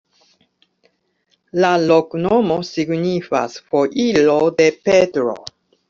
[1.65, 5.43] La loknomo signifas: foiro de Petro.